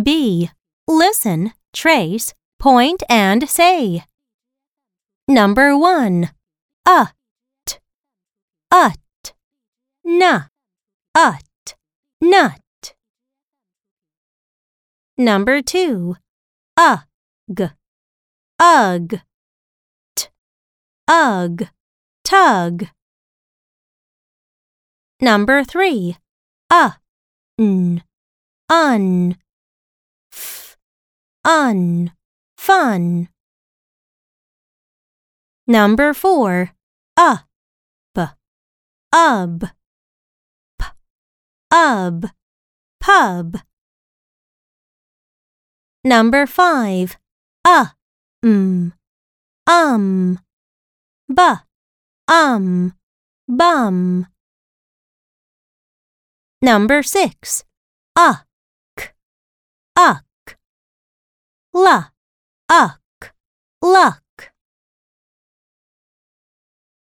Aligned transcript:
B. 0.00 0.48
Listen, 0.88 1.52
trace, 1.72 2.32
point, 2.58 3.02
and 3.10 3.48
say. 3.48 4.04
Number 5.28 5.76
1. 5.76 6.30
Ut. 6.88 7.80
Ut. 8.72 9.32
Na. 10.04 10.44
Ut. 11.14 11.74
Nut. 12.22 12.94
Number 15.18 15.60
2. 15.60 16.16
Ug. 16.78 17.70
Ugh. 18.58 19.20
T. 20.16 20.26
Ugh. 21.06 21.68
Tug. 22.24 22.88
Number 25.20 25.62
3. 25.62 26.16
Uh. 26.70 26.90
N. 27.58 28.02
Un. 28.70 29.36
Un. 31.44 32.12
Fun. 32.56 33.28
Number 35.66 36.14
4. 36.14 36.70
Uh. 37.16 37.38
B. 38.14 38.22
Ub. 39.12 39.64
P. 40.78 40.86
Ub. 41.72 42.30
Pub. 43.00 43.58
Number 46.04 46.46
5. 46.46 47.18
Uh. 47.64 47.86
Mm. 48.44 48.92
Um. 49.66 50.38
B. 51.32 51.42
Um. 52.28 52.94
Bum. 53.48 54.26
Number 56.60 57.02
6. 57.02 57.64
Uck. 58.16 58.46
Uck. 59.96 60.24
Ла. 61.74 62.12
Ак. 62.68 63.34
Лак. 63.80 64.21